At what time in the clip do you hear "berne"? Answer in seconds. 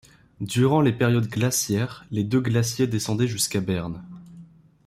3.61-4.01